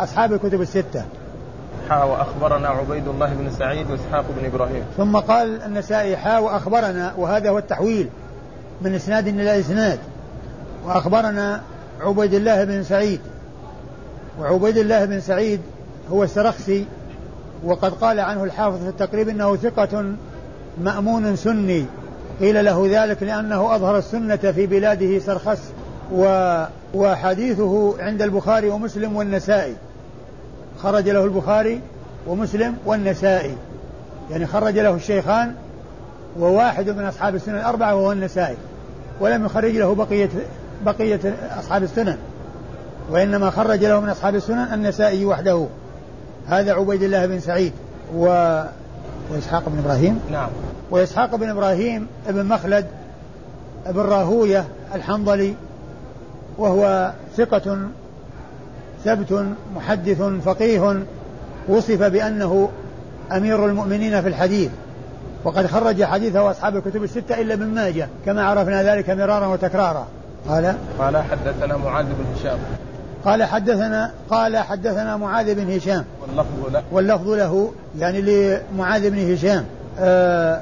[0.00, 1.04] أصحاب الكتب الستة.
[1.90, 4.84] حا وأخبرنا عبيد الله بن سعيد وإسحاق بن إبراهيم.
[4.96, 8.08] ثم قال النسائي حا وأخبرنا وهذا هو التحويل
[8.82, 9.98] من إسناد إلى إسناد.
[10.86, 11.60] وأخبرنا
[12.02, 13.20] عبيد الله بن سعيد.
[14.40, 15.60] وعبيد الله بن سعيد
[16.10, 16.86] هو السرخسي
[17.64, 20.04] وقد قال عنه الحافظ في التقريب إنه ثقة
[20.80, 21.84] مأمون سني.
[22.40, 25.60] قيل له ذلك لأنه أظهر السنة في بلاده سرخس
[26.12, 29.74] و وحديثه عند البخاري ومسلم والنسائي.
[30.82, 31.80] خرج له البخاري
[32.26, 33.56] ومسلم والنسائي.
[34.30, 35.54] يعني خرج له الشيخان
[36.38, 38.56] وواحد من أصحاب السنن الأربعة وهو النسائي.
[39.20, 40.30] ولم يخرج له بقية
[40.84, 41.20] بقية
[41.58, 42.16] أصحاب السنن
[43.10, 45.66] وإنما خرج له من أصحاب السنن النسائي وحده.
[46.48, 47.72] هذا عبيد الله بن سعيد
[48.16, 48.24] و
[49.30, 50.20] وإسحاق بن إبراهيم.
[50.30, 50.48] نعم.
[50.90, 52.86] وإسحاق بن إبراهيم ابن مخلد
[53.86, 54.64] ابن راهوية
[54.94, 55.54] الحنظلي
[56.58, 57.78] وهو ثقة
[59.04, 61.02] ثبت محدث فقيه
[61.68, 62.68] وصف بأنه
[63.32, 64.70] أمير المؤمنين في الحديث.
[65.44, 70.06] وقد خرج حديثه أصحاب الكتب الستة إلا ابن ماجه كما عرفنا ذلك مرارا وتكرارا.
[70.48, 72.58] قال؟ قال حدثنا معاذ بن هشام.
[73.24, 76.04] قال حدثنا قال حدثنا معاذ بن هشام.
[76.22, 76.82] واللفظ له.
[76.92, 79.64] واللفظ له يعني لمعاذ بن هشام.
[79.98, 80.60] آه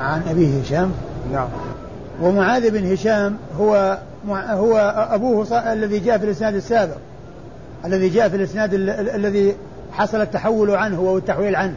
[0.00, 0.92] عن أبيه هشام.
[1.32, 1.48] نعم.
[2.22, 3.98] ومعاذ بن هشام هو
[4.30, 4.76] هو
[5.10, 6.96] أبوه الذي جاء في الإسناد السابق.
[7.84, 8.74] الذي جاء في الإسناد
[9.14, 9.56] الذي
[9.92, 11.74] حصل التحول عنه والتحويل عنه.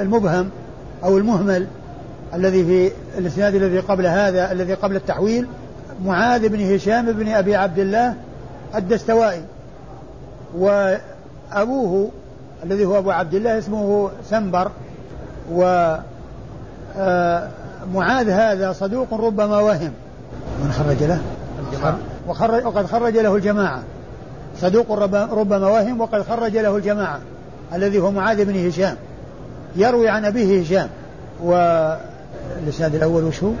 [0.00, 0.50] المبهم
[1.04, 1.66] أو المهمل.
[2.34, 5.46] الذي في الإسناد الذي قبل هذا الذي قبل التحويل
[6.04, 8.14] معاذ بن هشام بن أبي عبد الله
[8.74, 9.42] الدستوائي.
[10.58, 12.10] وأبوه
[12.64, 14.70] الذي هو أبو عبد الله اسمه سنبر.
[15.52, 15.96] و
[16.98, 17.48] آه،
[17.94, 19.92] معاذ هذا صدوق ربما وهم.
[20.64, 21.20] من خرج له؟
[21.72, 21.98] الجماعة.
[22.28, 23.82] وخرج وقد خرج له الجماعة.
[24.60, 24.92] صدوق
[25.32, 27.20] ربما وهم وقد خرج له الجماعة.
[27.74, 28.96] الذي هو معاذ بن هشام.
[29.76, 30.88] يروي عن أبيه هشام.
[32.60, 33.52] والإسناد الأول وش هو؟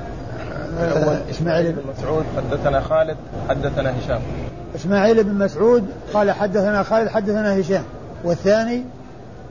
[0.80, 1.16] الأول.
[1.30, 3.16] إسماعيل بن مسعود حدثنا خالد
[3.48, 4.20] حدثنا هشام.
[4.76, 7.82] إسماعيل بن مسعود قال حدثنا خالد حدثنا هشام.
[8.24, 8.84] والثاني آآ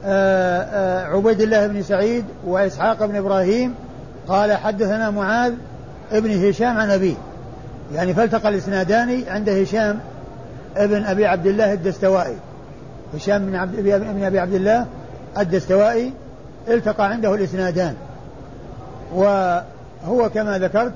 [0.06, 3.74] آه، آآ آه، عبيد الله بن سعيد وإسحاق بن إبراهيم
[4.28, 5.54] قال حدثنا معاذ
[6.12, 7.16] ابن هشام عن أبيه.
[7.94, 10.00] يعني فالتقى الإسنادان عند هشام
[10.78, 12.36] ابن أبي عبد الله الدستوائي.
[13.16, 14.86] هشام بن عبد ابن أبي عبد الله
[15.38, 16.14] الدستوائي
[16.68, 17.96] التقى عنده الإسنادان.
[19.16, 20.94] وهو كما ذكرت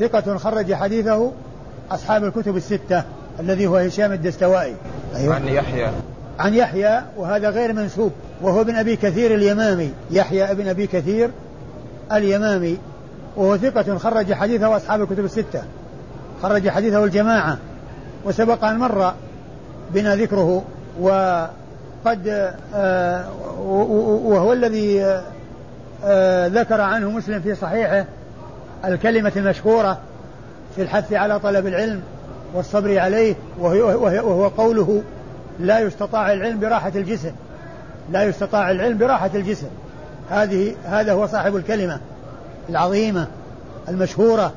[0.00, 1.32] ثقة خرج حديثه
[1.90, 3.02] أصحاب الكتب الستة
[3.40, 4.74] الذي هو هشام الدستوائي.
[5.16, 5.34] أيوة.
[5.34, 5.90] عن يحيى.
[6.38, 8.12] عن يحيى وهذا غير منسوب.
[8.42, 9.90] وهو ابن أبي كثير اليمامي.
[10.10, 11.30] يحيى ابن أبي كثير
[12.12, 12.78] اليمامي.
[13.36, 15.62] وهو ثقة خرج حديثه أصحاب الكتب الستة.
[16.42, 17.58] خرج حديثه الجماعة.
[18.24, 19.12] وسبق أن مر
[19.94, 20.64] بنا ذكره.
[21.00, 23.30] وقد آه،
[24.24, 25.22] وهو الذي آه،
[26.48, 28.04] ذكر عنه مسلم في صحيحه
[28.84, 29.98] الكلمة المشهورة
[30.76, 32.02] في الحث على طلب العلم
[32.54, 35.02] والصبر عليه وهو قوله
[35.60, 37.32] لا يستطاع العلم براحة الجسم.
[38.12, 39.66] لا يستطاع العلم براحة الجسم.
[40.30, 42.00] هذه هذا هو صاحب الكلمة
[42.68, 43.26] العظيمة
[43.88, 44.52] المشهورة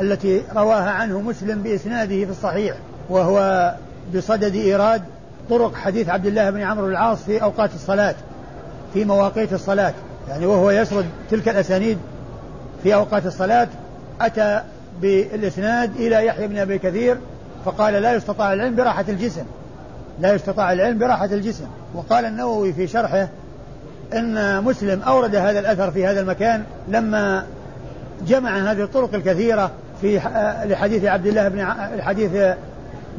[0.00, 2.76] التي رواها عنه مسلم بإسناده في الصحيح
[3.08, 3.74] وهو
[4.14, 5.02] بصدد إيراد
[5.50, 8.14] طرق حديث عبد الله بن عمرو العاص في أوقات الصلاة
[8.94, 9.94] في مواقيت الصلاة.
[10.28, 11.98] يعني وهو يسرد تلك الأسانيد
[12.82, 13.68] في أوقات الصلاة
[14.20, 14.62] أتى
[15.00, 17.18] بالإسناد إلى يحيى بن أبي كثير
[17.64, 19.44] فقال لا يستطاع العلم براحة الجسم
[20.20, 21.66] لا يستطاع العلم براحة الجسم.
[21.94, 23.28] وقال النووي في شرحه
[24.14, 27.44] إن مسلم أورد هذا الأثر في هذا المكان لما
[28.26, 30.16] جمع هذه الطرق الكثيرة في
[30.64, 31.60] لحديث عبد الله بن
[31.94, 32.54] الحديث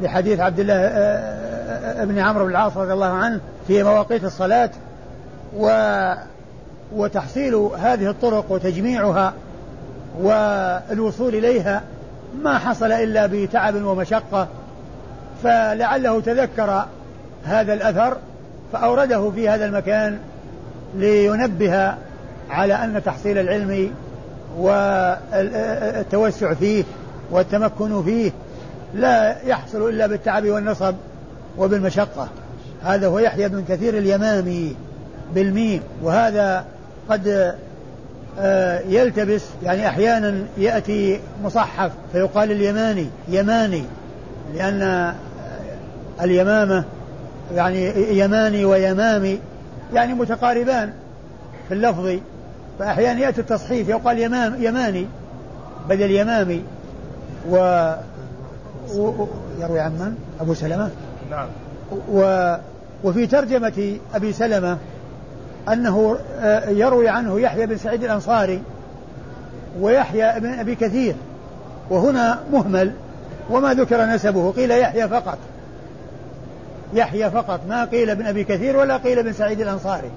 [0.02, 4.70] لحديث عبد الله آه، آه، بن عمرو بن العاص رضي الله عنه في مواقيت الصلاة.
[5.56, 5.68] و
[6.96, 9.34] وتحصيل هذه الطرق وتجميعها
[10.20, 11.82] والوصول إليها
[12.42, 14.48] ما حصل إلا بتعب ومشقة
[15.42, 16.84] فلعله تذكر
[17.44, 18.16] هذا الأثر
[18.72, 20.18] فأورده في هذا المكان
[20.94, 21.94] لينبه
[22.50, 23.94] على أن تحصيل العلم
[24.58, 26.84] والتوسع فيه
[27.30, 28.32] والتمكن فيه
[28.94, 30.94] لا يحصل إلا بالتعب والنصب
[31.58, 32.28] وبالمشقة.
[32.82, 34.76] هذا هو يحيى بن كثير اليمامي
[35.34, 36.64] بالميم وهذا
[37.10, 37.54] قد
[38.38, 43.84] آه، يلتبس يعني أحيانا يأتي مصحف فيقال اليماني يماني
[44.54, 45.14] لأن
[46.22, 46.84] اليمامة
[47.54, 49.40] يعني يماني ويمامي
[49.94, 50.92] يعني متقاربان
[51.68, 52.18] في اللفظ
[52.78, 55.06] فأحيانا يأتي التصحيف يقال يمام يماني
[55.88, 56.62] بدل يمامي
[57.50, 57.56] و,
[58.94, 59.26] و...
[59.60, 60.90] يروي عن من؟ أبو سلمة
[61.30, 61.48] نعم
[62.12, 62.54] و...
[63.04, 64.78] وفي ترجمة أبي سلمة
[65.68, 68.62] أنه آه، يروي عنه يحيى بن سعيد الأنصاري
[69.80, 71.14] ويحيى بن أبي كثير
[71.90, 72.92] وهنا مهمل
[73.50, 75.38] وما ذكر نسبه قيل يحيى فقط.
[76.94, 80.10] يحيى فقط ما قيل ابن أبي كثير ولا قيل ابن سعيد الأنصاري.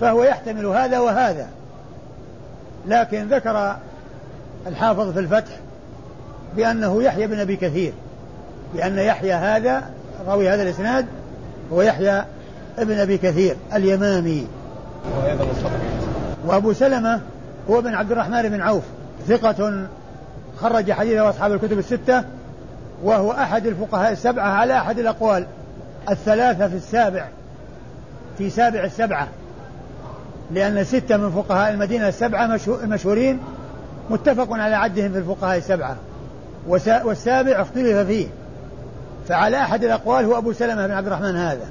[0.00, 1.48] فهو يحتمل هذا وهذا.
[2.86, 3.76] لكن ذكر
[4.66, 5.52] الحافظ في الفتح
[6.56, 7.92] بأنه يحيى بن أبي كثير
[8.74, 9.82] بأن يحيى هذا
[10.26, 11.06] راوي هذا الإسناد
[11.72, 12.24] هو يحيى
[12.78, 14.46] ابن أبي كثير اليمامي.
[16.46, 17.20] وأبو سلمة
[17.70, 18.82] هو بن عبد الرحمن بن عوف
[19.28, 19.86] ثقة
[20.60, 22.24] خرج حديثه أصحاب الكتب الستة
[23.02, 25.46] وهو أحد الفقهاء السبعة على أحد الأقوال
[26.10, 27.28] الثلاثة في السابع
[28.38, 29.28] في سابع السبعة
[30.50, 33.40] لأن ستة من فقهاء المدينة السبعة المشهورين
[34.10, 35.96] متفق على عدهم في الفقهاء السبعة.
[37.04, 38.26] والسابع اختلف فيه
[39.28, 41.66] فعلى أحد الأقوال هو أبو سلمة بن عبد الرحمن هذا.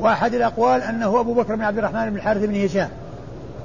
[0.00, 2.88] وأحد الأقوال أنه أبو بكر بن عبد الرحمن بن الحارث بن هشام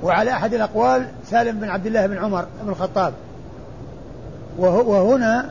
[0.04, 3.14] وعلى أحد الأقوال سالم بن عبد الله بن عمر بن الخطاب.
[4.58, 5.50] وهنا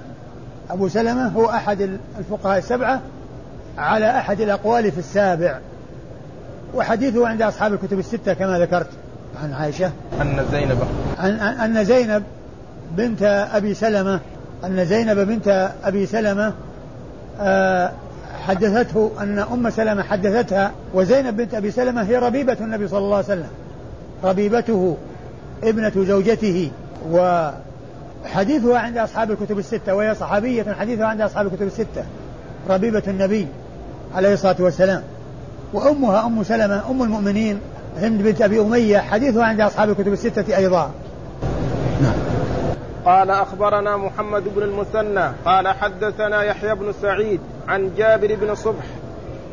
[0.71, 3.01] أبو سلمة هو أحد الفقهاء السبعة
[3.79, 5.59] على أحد الأقوال في السابع.
[6.75, 8.91] وحديثه عند أصحاب الكتب الستة كما ذكرت.
[9.43, 9.91] عن عائشة.
[10.21, 10.79] أن زينب.
[11.19, 12.23] عن أن زينب
[12.97, 14.21] بنت أبي سلمة
[14.65, 16.53] أن زينب بنت أبي سلمة
[17.41, 17.91] آه،
[18.49, 23.27] حدثته أن أم سلمة حدثتها وزينب بنت أبي سلمة هي ربيبة النبي صلى الله عليه
[23.27, 23.49] وسلم.
[24.25, 24.97] ربيبته
[25.65, 26.71] ابنة زوجته
[27.11, 32.05] وحديثها عند أصحاب الكتب الستة وهي صحابية حديثها عند أصحاب الكتب الستة.
[32.71, 33.47] ربيبة النبي
[34.15, 35.03] عليه الصلاة والسلام.
[35.73, 37.59] وأمها أم سلمة أم المؤمنين
[38.01, 40.91] هند بنت أبي أمية حديثها عند أصحاب الكتب الستة أيضا.
[43.05, 48.85] قال أخبرنا محمد بن المثنى قال حدثنا يحيى بن سعيد عن جابر بن صبح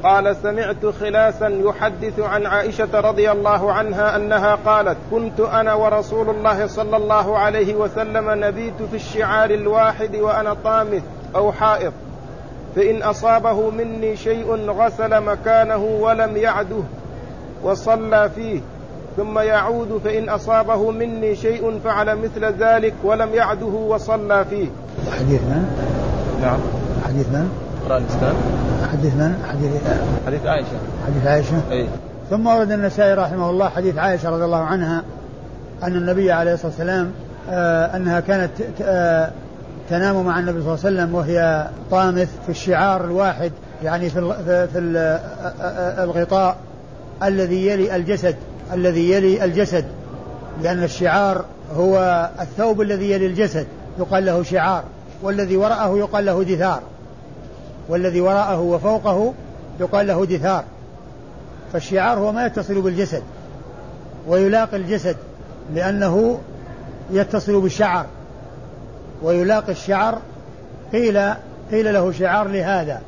[0.03, 6.67] قال سمعت خلاسا يحدث عن عائشة رضي الله عنها أنها قالت كنت أنا ورسول الله
[6.67, 11.03] صلى الله عليه وسلم نبيت في الشعار الواحد وأنا طامث
[11.35, 11.93] أو حائط.
[12.75, 16.83] فإن أصابه مني شيء غسل مكانه ولم يعده
[17.63, 18.61] وصلى فيه.
[19.17, 24.67] ثم يعود فإن أصابه مني شيء فعل مثل ذلك ولم يعده وصلى فيه
[25.11, 25.65] حديث من؟
[26.41, 26.59] نعم
[27.07, 27.49] حديث من؟
[27.87, 28.35] الإسلام
[28.91, 29.71] حديث من؟ حديث
[30.25, 31.87] حديث عائشة حديث عائشة؟ أي
[32.29, 35.03] ثم ورد النسائي رحمه الله حديث عائشة رضي الله عنها
[35.83, 37.11] أن النبي عليه الصلاة والسلام
[37.49, 39.31] آه أنها كانت آه
[39.89, 43.51] تنام مع النبي صلى الله عليه وسلم وهي طامث في الشعار الواحد
[43.83, 44.21] يعني في
[44.73, 44.79] في
[46.03, 46.57] الغطاء
[47.23, 48.35] الذي يلي الجسد
[48.73, 49.85] الذي يلي الجسد
[50.61, 53.67] لأن الشعار هو الثوب الذي يلي الجسد
[53.99, 54.83] يقال له شعار
[55.21, 56.81] والذي وراءه يقال له دثار
[57.89, 59.33] والذي وراءه وفوقه
[59.79, 60.63] يقال له دثار.
[61.73, 63.23] فالشعار هو ما يتصل بالجسد
[64.27, 65.15] ويلاقي الجسد
[65.73, 66.39] لأنه
[67.11, 68.05] يتصل بالشعر
[69.23, 70.19] ويلاقي الشعر
[70.91, 71.19] قيل
[71.71, 73.01] قيل له شعار لهذا.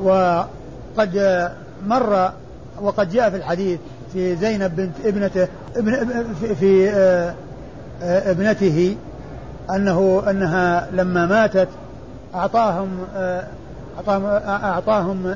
[0.00, 1.50] وقد
[1.86, 2.32] مر
[2.80, 3.80] وقد جاء في الحديث
[4.12, 7.34] في زينب بنت ابنته ابن في, في آه،
[8.02, 8.96] آه، ابنته
[9.70, 11.68] انه أنها لما ماتت
[12.34, 13.44] أعطاهم آه،
[13.96, 15.34] اعطاهم أعطاهم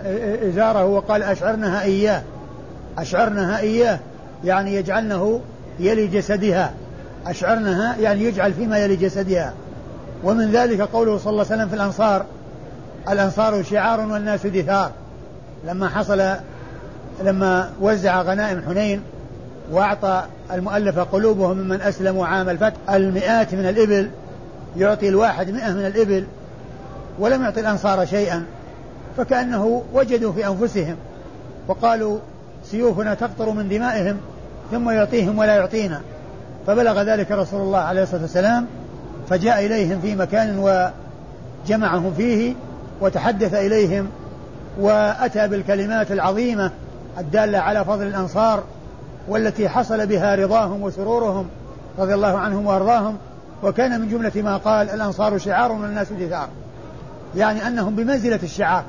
[0.48, 2.22] إزاره وقال أشعرنها إياه.
[2.98, 3.98] أشعرنها إياه
[4.44, 5.40] يعني يجعلنه
[5.78, 6.72] يلي جسدها.
[7.26, 9.52] أشعرنها يعني يجعل فيما يلي جسدها.
[10.24, 12.24] ومن ذلك قوله صلى الله عليه وسلم في الأنصار
[13.08, 14.90] الأنصار شعار والناس دثار.
[15.66, 16.36] لما حصل
[17.24, 19.02] لما وزع غنائم حنين
[19.70, 24.10] وأعطى المؤلفة قلوبهم ممن أسلموا عام الفتح المئات من الإبل
[24.76, 26.26] يعطي الواحد مئة من الإبل
[27.18, 28.44] ولم يعطي الأنصار شيئا
[29.16, 30.96] فكأنه وجدوا في أنفسهم
[31.68, 32.18] وقالوا
[32.64, 34.16] سيوفنا تقطر من دمائهم
[34.70, 36.00] ثم يعطيهم ولا يعطينا.
[36.66, 38.66] فبلغ ذلك رسول الله عليه الصلاة والسلام
[39.30, 40.58] فجاء إليهم في مكان
[41.68, 42.54] وجمعهم فيه
[43.00, 44.08] وتحدث إليهم
[44.78, 46.70] وأتى بالكلمات العظيمة
[47.18, 48.62] الدالة على فضل الأنصار
[49.28, 51.46] والتي حصل بها رضاهم وسرورهم
[51.98, 53.16] رضي الله عنهم وأرضاهم
[53.62, 56.48] وكان من جملة ما قال الأنصار شعار والناس دثار
[57.36, 58.84] يعني أنهم بمنزلة الشعار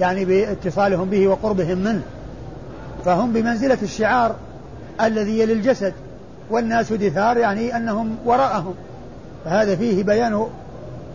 [0.00, 2.02] يعني باتصالهم به وقربهم منه.
[3.04, 4.34] فهم بمنزلة الشعار
[5.00, 5.92] الذي يلي الجسد
[6.50, 8.74] والناس دثار يعني أنهم وراءهم.
[9.44, 10.46] فهذا فيه بيان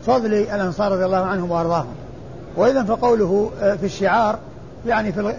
[0.05, 1.95] فضل الأنصار رضي الله عنهم وأرضاهم.
[2.55, 4.39] وإذا فقوله آه، في الشعار
[4.85, 5.33] يعني في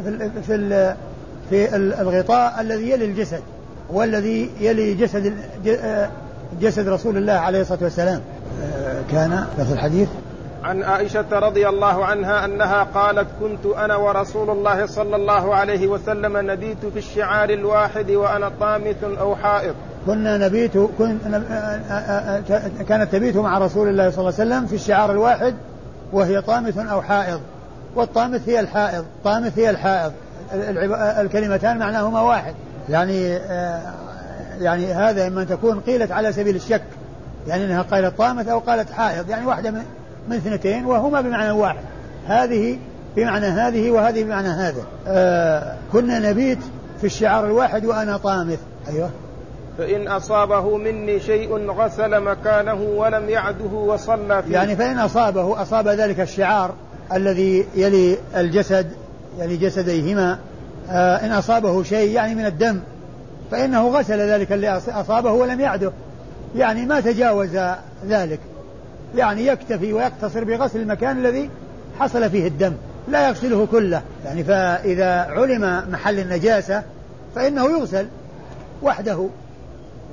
[0.46, 0.94] في
[1.50, 3.40] في الغطاء الذي يلي الجسد
[3.90, 5.34] والذي يلي جسد
[6.60, 8.20] جسد رسول الله عليه الصلاة والسلام.
[8.62, 10.08] آه، كان في الحديث؟
[10.64, 16.50] عن عائشة رضي الله عنها أنها قالت كنت أنا ورسول الله صلى الله عليه وسلم
[16.50, 19.74] نبيت في الشعار الواحد وأنا طامث أو حائط.
[20.06, 21.18] كنا نبيت كن
[22.88, 25.54] كانت تبيت مع رسول الله صلى الله عليه وسلم في الشعار الواحد
[26.12, 27.40] وهي طامث أو حائض
[27.96, 29.04] والطامث هي الحائض.
[29.24, 30.12] طامث هي الحائض.
[31.20, 32.54] الكلمتان معناهما واحد.
[32.88, 33.80] يعني آه،
[34.60, 36.82] يعني هذا إما أن تكون قيلت على سبيل الشك.
[37.46, 39.30] يعني أنها قالت طامث أو قالت حائض.
[39.30, 39.70] يعني واحدة
[40.28, 41.84] من اثنتين وهما بمعنى واحد.
[42.26, 42.78] هذه
[43.16, 44.82] بمعنى هذه وهذه بمعنى هذا.
[45.06, 46.58] آه كنا نبيت
[47.00, 48.58] في الشعار الواحد وأنا طامث.
[48.88, 49.10] أيوه.
[49.78, 54.52] فإن أصابه مني شيء غسل مكانه ولم يعده وصلى فيه.
[54.52, 56.74] يعني فإن أصابه أصاب ذلك الشعار
[57.12, 58.90] الذي يلي الجسد
[59.38, 60.38] يلي جسديهما
[60.90, 62.80] آه إن أصابه شيء يعني من الدم
[63.50, 65.92] فإنه غسل ذلك اللي أصابه ولم يعده.
[66.56, 67.58] يعني ما تجاوز
[68.06, 68.40] ذلك.
[69.16, 71.50] يعني يكتفي ويقتصر بغسل المكان الذي
[71.98, 72.72] حصل فيه الدم.
[73.08, 74.02] لا يغسله كله.
[74.24, 76.82] يعني فإذا علم محل النجاسة
[77.34, 78.06] فإنه يغسل
[78.82, 79.28] وحده.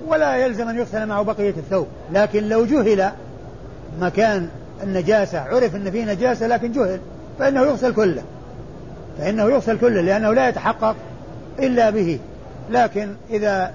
[0.07, 1.87] ولا يلزم أن يغسل معه بقية الثوب.
[2.13, 3.11] لكن لو جهل
[4.01, 4.49] مكان
[4.83, 5.39] النجاسة.
[5.39, 6.99] عرف أن فيه نجاسة لكن جهل
[7.39, 8.23] فإنه يغسل كله.
[9.17, 10.95] فإنه يغسل كله لأنه لا يتحقق
[11.59, 12.19] إلا به.
[12.69, 13.73] لكن إذا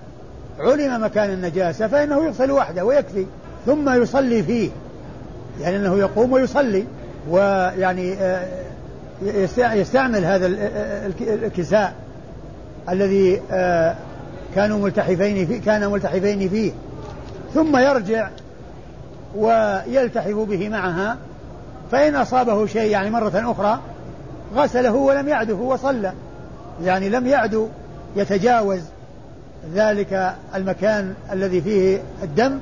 [0.58, 3.26] علم مكان النجاسة فإنه يغسل وحده ويكفي
[3.66, 4.70] ثم يصلي فيه.
[5.60, 6.84] يعني أنه يقوم ويصلي
[7.30, 8.46] ويعني آه،
[9.74, 10.46] يستعمل هذا
[11.20, 11.94] الكساء
[12.88, 13.96] الذي آه،
[14.54, 16.72] كانوا ملتحفين فيه كان ملتحفين فيه.
[17.54, 18.28] ثم يرجع
[19.34, 21.16] ويلتحف به معها
[21.92, 23.80] فإن أصابه شيء يعني مرة أخرى
[24.54, 26.12] غسله ولم يعده وصلى.
[26.82, 27.68] يعني لم يعد
[28.16, 28.80] يتجاوز
[29.74, 32.58] ذلك المكان الذي فيه الدم.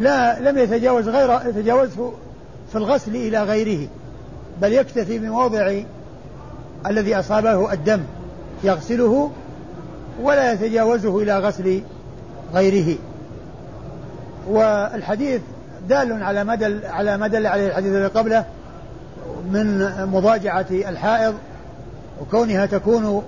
[0.00, 2.12] لا لم يتجاوز غير يتجاوزه
[2.72, 3.88] في الغسل إلى غيره
[4.62, 5.80] بل يكتفي بموضع
[6.86, 8.00] الذي أصابه الدم
[8.64, 9.30] يغسله
[10.22, 11.82] ولا يتجاوزه إلى غسل
[12.54, 12.98] غيره.
[14.48, 15.40] والحديث
[15.88, 18.44] دال على مدى على مدى عليه الحديث الذي قبله
[19.52, 21.34] من مضاجعة الحائض
[22.20, 23.22] وكونها تكون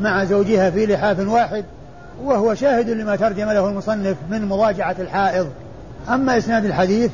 [0.00, 1.64] مع زوجها في لحاف واحد
[2.24, 5.48] وهو شاهد لما ترجم له المصنف من مضاجعة الحائض.
[6.08, 7.10] أما إسناد الحديث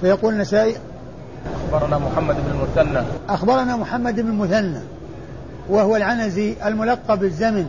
[0.00, 0.76] فيقول النسائي
[1.72, 3.06] أخبرنا محمد بن المثنى.
[3.28, 4.80] أخبرنا محمد بن المثنى
[5.68, 7.66] وهو العنزي الملقب بالزمن.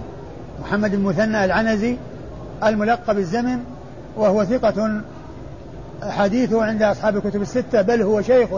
[0.62, 1.98] محمد بن المثنى العنزي
[2.64, 3.60] الملقب بالزمن
[4.18, 5.02] وهو ثقة
[6.04, 8.50] حديثه عند أصحاب الكتب الستة بل هو شيخ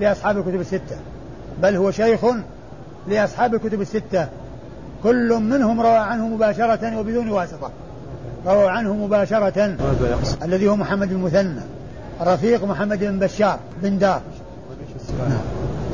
[0.00, 0.96] لأصحاب الكتب الستة.
[1.62, 2.20] بل هو شيخ
[3.08, 4.28] لأصحاب الكتب الستة.
[5.02, 7.70] كل منهم روى عنه مباشرة وبدون واسطة.
[8.46, 9.76] روى عنه مباشرة.
[10.42, 11.60] الذي هو محمد المثنى.
[12.20, 14.20] رفيق محمد بن بشار بن دار.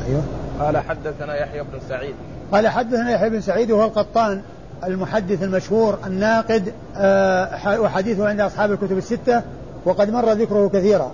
[0.08, 0.22] أيوه.
[0.60, 2.14] قال حدثنا يحيى بن سعيد.
[2.52, 4.42] قال حدثنا يحيى بن سعيد وهو القطان.
[4.84, 9.42] المحدث المشهور الناقد آه وحديثه عند أصحاب الكتب الستة
[9.84, 11.12] وقد مر ذكره كثيرا.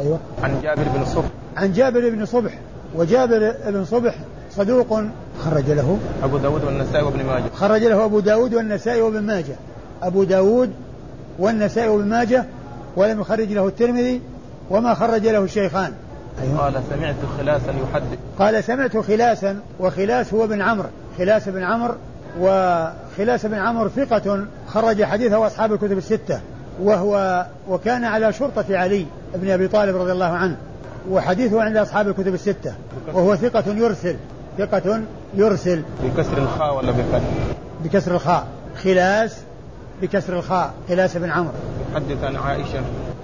[0.00, 0.18] أيوه.
[0.42, 1.28] عن جابر بن صبح.
[1.56, 2.58] عن جابر بن صبح
[2.94, 4.14] وجابر بن صبح
[4.50, 5.00] صدوق
[5.44, 5.98] خرج له.
[6.22, 7.44] أبو داود والنسائي وابن ماجه.
[7.54, 9.56] خرج له أبو داود والنسائي وابن ماجه.
[10.02, 10.70] أبو داود
[11.38, 12.44] والنسائي وابن ماجه
[12.96, 14.20] ولم يخرج له الترمذي
[14.70, 15.92] وما خرج له الشيخان.
[16.42, 16.58] أيوة.
[16.58, 18.18] قال سمعت خلاسا يحدث.
[18.38, 20.88] قال سمعت خلاسا وخلاس هو بن عمرو
[21.18, 21.94] خلاس بن عمرو
[22.40, 26.40] وخلاس بن عمرو ثقة خرج حديثه أصحاب الكتب الستة
[26.82, 30.56] وهو وكان على شرطة علي بن أبي طالب رضي الله عنه
[31.10, 32.74] وحديثه عند أصحاب الكتب الستة
[33.14, 34.16] وهو ثقة يرسل
[34.58, 35.00] ثقة
[35.34, 35.82] يرسل.
[36.04, 37.20] بكسر الخاء ولا بفتح؟
[37.84, 38.46] بكسر الخاء.
[38.82, 39.36] خلاس
[40.02, 41.52] بكسر الخاء خلاس بن عمرو.
[41.92, 42.80] يحدث عن عائشة.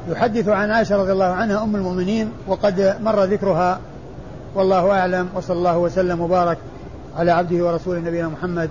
[0.08, 3.80] يحدث عن عائشة رضي الله عنها أم المؤمنين وقد مر ذكرها.
[4.54, 6.58] والله أعلم وصلى الله وسلم وبارك
[7.16, 8.70] على عبده ورسوله نبينا محمد.